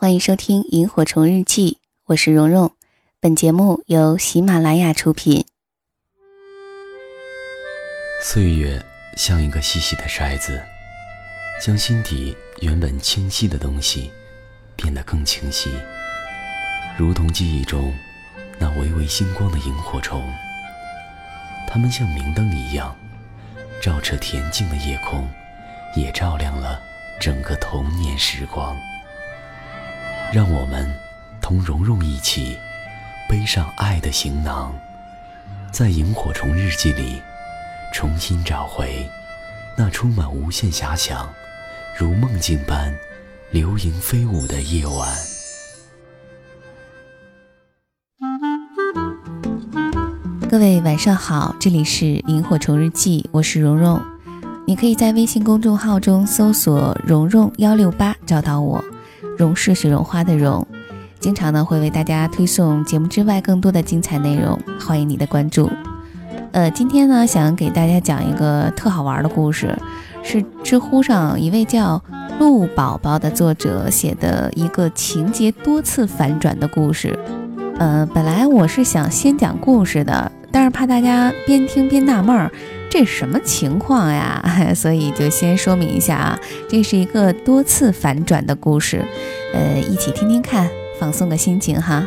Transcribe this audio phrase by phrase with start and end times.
[0.00, 1.72] 欢迎收听《萤火虫日记》，
[2.04, 2.70] 我是蓉蓉。
[3.18, 5.44] 本节目由喜马拉雅出品。
[8.22, 8.80] 岁月
[9.16, 10.62] 像一个细细的筛子，
[11.60, 14.08] 将心底原本清晰的东西
[14.76, 15.68] 变得更清晰，
[16.96, 17.92] 如同记忆中
[18.56, 20.22] 那微微星光的萤火虫。
[21.66, 22.96] 它们像明灯一样，
[23.82, 25.28] 照彻恬静的夜空，
[25.96, 26.80] 也照亮了
[27.18, 28.76] 整个童年时光。
[30.30, 30.86] 让我们
[31.40, 32.54] 同蓉蓉一起
[33.30, 34.74] 背上爱的行囊，
[35.72, 37.18] 在萤火虫日记里
[37.94, 39.08] 重新找回
[39.74, 41.26] 那充满无限遐想、
[41.96, 42.94] 如梦境般
[43.50, 45.08] 流萤飞舞的夜晚。
[50.50, 53.98] 各位晚上好，这里是萤火虫日记，我是蓉蓉。
[54.66, 58.84] 你可以在微信公众号中搜索“蓉蓉幺六八”找到我。
[59.38, 60.66] 蓉是雪绒花的蓉，
[61.20, 65.70] 经常呢会为大家推送节目之外更多的精彩内容，欢迎你的关注。
[66.50, 69.78] 呃，今天呢想给大家讲一个特好玩的故事，
[70.24, 72.02] 是知乎上一位叫
[72.40, 77.16] 鹿宝宝的作者写的一个情节多次反转的故事。
[77.78, 82.50] 呃，本来我是想先讲故事的，但是怕大家边听边纳闷儿。
[82.90, 84.42] 这什么情况呀？
[84.74, 89.04] 所以就先说明一下啊，这是一个多次反转的故事，
[89.54, 92.06] 呃，一起听听看，放松个心情哈。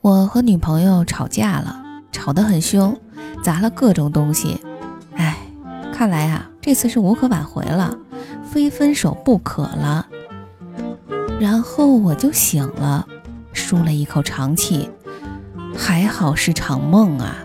[0.00, 1.83] 我和女朋友吵架了。
[2.14, 2.96] 吵得很凶，
[3.42, 4.60] 砸了各种东西。
[5.16, 5.36] 哎，
[5.92, 7.98] 看来啊，这次是无可挽回了，
[8.48, 10.06] 非分手不可了。
[11.40, 13.04] 然后我就醒了，
[13.52, 14.88] 舒了一口长气，
[15.76, 17.36] 还好是场梦啊。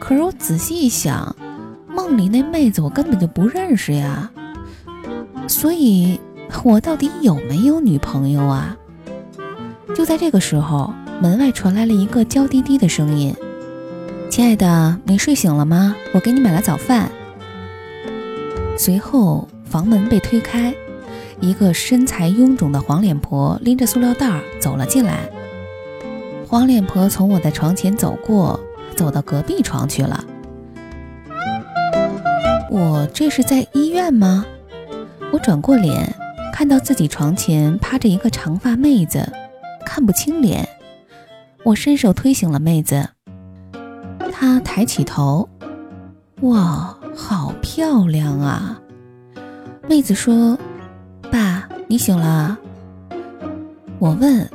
[0.00, 1.34] 可是我仔细一想，
[1.88, 4.30] 梦里那妹子我根本就不认识呀，
[5.46, 6.20] 所以
[6.64, 8.76] 我到底有没有女朋友啊？
[9.94, 13.34] 就在这个时候，门外传来了一个娇滴滴的声音。
[14.34, 15.94] 亲爱的，你睡醒了吗？
[16.12, 17.08] 我给你买了早饭。
[18.76, 20.74] 随后，房门被推开，
[21.38, 25.20] 一个身材臃肿的黄脸婆拎着塑料袋走了进来。
[26.48, 28.58] 黄脸婆从我的床前走过，
[28.96, 30.24] 走到隔壁床去了。
[32.72, 34.44] 我这是在医院吗？
[35.32, 36.12] 我转过脸，
[36.52, 39.32] 看到自己床前趴着一个长发妹子，
[39.86, 40.68] 看不清脸。
[41.62, 43.10] 我伸手推醒了妹子。
[44.36, 45.48] 他抬起头，
[46.40, 48.76] 哇，好漂亮啊！
[49.88, 50.58] 妹子说
[51.30, 52.58] ：“爸，你醒了。”
[54.00, 54.50] 我问：“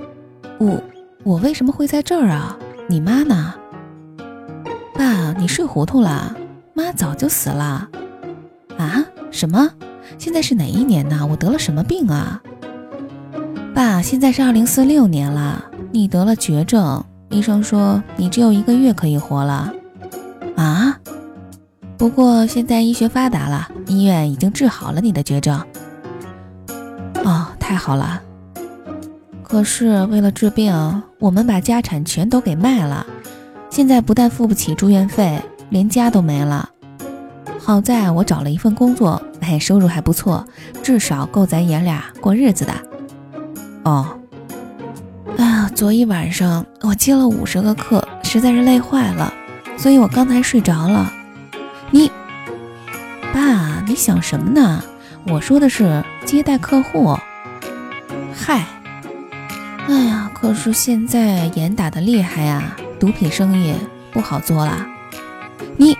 [0.59, 0.83] 我
[1.23, 2.57] 我为什么会在这儿啊？
[2.89, 3.53] 你妈呢？”
[4.93, 6.35] 爸，你睡糊涂了，
[6.73, 7.87] 妈早就死了。
[8.77, 9.05] 啊？
[9.31, 9.71] 什么？
[10.17, 11.25] 现在是哪一年呢？
[11.25, 12.41] 我得了什么病啊？
[13.73, 15.63] 爸，现在是二零四六年了，
[15.93, 17.01] 你得了绝症。
[17.29, 19.71] 医生说你只有一个月可以活了，
[20.55, 20.99] 啊！
[21.97, 25.63] 不过现在医学发达了，医院已经治好了你的绝症。
[27.23, 28.21] 哦，太好了。
[29.43, 33.05] 可是为了治病，我们把家产全都给卖了，
[33.69, 36.69] 现在不但付不起住院费，连家都没了。
[37.59, 40.45] 好在我找了一份工作，哎，收入还不错，
[40.81, 42.73] 至少够咱爷俩过日子的。
[43.83, 44.18] 哦。
[45.75, 49.33] 昨一晚上我接了五十个课，实在是累坏了，
[49.77, 51.09] 所以我刚才睡着了。
[51.89, 52.11] 你，
[53.33, 54.83] 爸，你想什么呢？
[55.25, 57.17] 我说的是接待客户。
[58.35, 58.65] 嗨，
[59.87, 63.73] 哎呀，可是现在严打的厉害呀，毒品生意
[64.11, 64.85] 不好做了。
[65.77, 65.97] 你，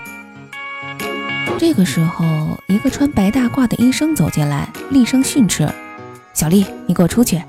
[1.58, 2.26] 这个时候，
[2.68, 5.70] 一个穿白大褂的医生走进来，厉声训斥
[6.36, 7.42] ：“小丽，你给我出去！”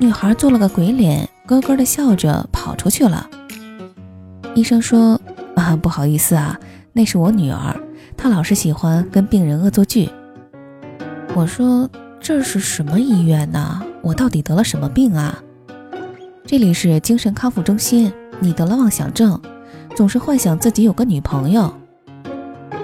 [0.00, 3.28] 女孩做了个鬼脸，咯咯的笑着跑出去了。
[4.54, 5.20] 医生说
[5.56, 6.58] ：“啊，不好意思啊，
[6.92, 7.74] 那是我女儿，
[8.16, 10.10] 她老是喜欢跟病人恶作剧。”
[11.34, 11.88] 我说
[12.20, 13.82] ：“这是什么医院呢？
[14.02, 15.42] 我到底得了什么病啊？”
[16.44, 19.40] 这里是精神康复中心，你得了妄想症，
[19.96, 21.72] 总是幻想自己有个女朋友。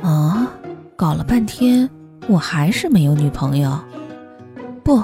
[0.03, 0.51] 啊，
[0.97, 1.89] 搞了半天，
[2.27, 3.79] 我还是没有女朋友。
[4.83, 5.03] 不，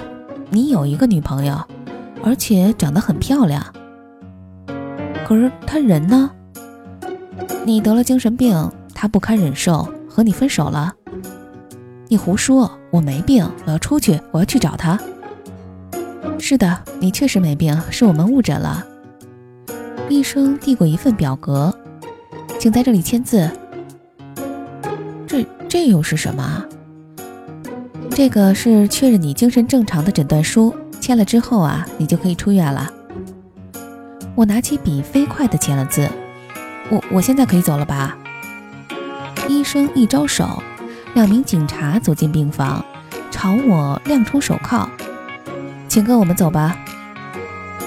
[0.51, 1.63] 你有一个女朋友。
[2.23, 3.65] 而且长得很漂亮，
[5.27, 6.31] 可是他人呢？
[7.65, 10.93] 你得了精神病，他不堪忍受，和你分手了。
[12.09, 14.99] 你胡说，我没病，我要出去，我要去找他。
[16.39, 18.85] 是的，你确实没病，是我们误诊了。
[20.09, 21.77] 医生递过一份表格，
[22.59, 23.51] 请在这里签字。
[25.27, 26.65] 这这又是什么？
[28.11, 30.73] 这个是确认你精神正常的诊断书，
[31.07, 32.91] 签了之后啊，你就可以出院了。
[34.35, 36.11] 我拿起笔，飞快地签了字。
[36.91, 38.19] 我我现在可以走了吧？
[39.47, 40.61] 医生一招手，
[41.15, 42.85] 两名警察走进病房，
[43.31, 44.89] 朝我亮出手铐，
[45.87, 46.77] 请跟我们走吧。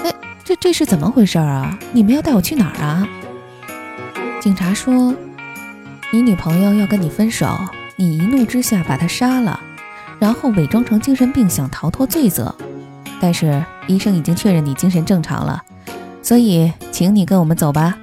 [0.05, 0.15] 哎，
[0.45, 1.77] 这这是怎么回事啊？
[1.91, 3.05] 你们要带我去哪儿啊？
[4.39, 5.13] 警察说，
[6.09, 7.53] 你女朋友要跟你分手，
[7.97, 9.59] 你一怒之下把她杀了，
[10.19, 12.55] 然后伪装成精神病想逃脱罪责，
[13.19, 15.61] 但是医生已经确认你精神正常了，
[16.21, 17.97] 所以请你跟我们走吧。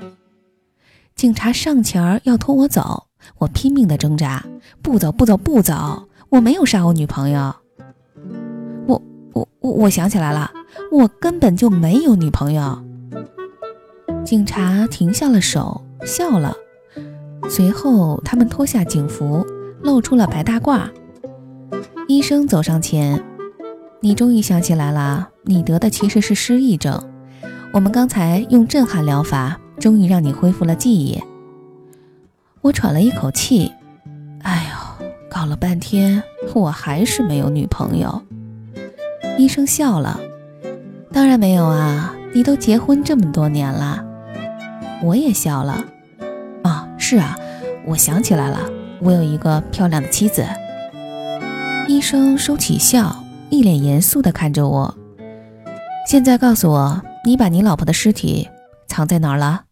[1.15, 3.05] 警察上前要拖我走。
[3.39, 4.45] 我拼命的挣扎，
[4.81, 6.09] 不走不走不走！
[6.29, 7.53] 我没有杀我女朋友，
[8.87, 9.03] 我
[9.33, 10.49] 我我我想起来了，
[10.93, 12.81] 我根本就没有女朋友。
[14.25, 16.55] 警察停下了手，笑了，
[17.51, 19.45] 随后他们脱下警服，
[19.83, 20.89] 露出了白大褂。
[22.07, 23.21] 医生走上前，
[24.06, 26.97] 你终于想起来了，你得的其实是失忆症。
[27.73, 31.20] 我们刚才用震撼疗法，终于让你恢复了记忆。
[32.61, 33.73] 我喘了一口气，
[34.43, 36.23] 哎呦，搞了半天，
[36.55, 38.23] 我还是没有女朋友。
[39.37, 40.20] 医生笑了，
[41.11, 44.05] 当然没有啊，你都结婚这么多年了。
[45.02, 45.85] 我也笑了，
[46.62, 47.37] 啊，是啊，
[47.85, 48.70] 我想起来了，
[49.00, 50.47] 我有一个漂亮的妻子。
[51.88, 54.97] 医生收起笑，一脸严肃地看着我。
[56.09, 58.49] 现在告诉我，你把你老婆的尸体
[58.89, 59.66] 藏在哪儿了